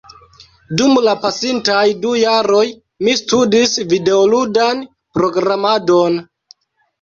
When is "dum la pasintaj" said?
0.79-1.83